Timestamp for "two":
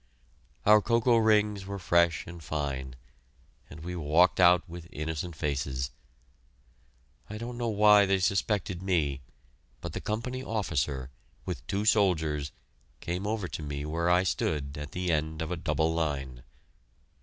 11.67-11.85